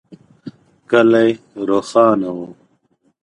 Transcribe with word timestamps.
کلی 0.89 1.29
روښانه 1.67 2.29
و. 2.37 2.39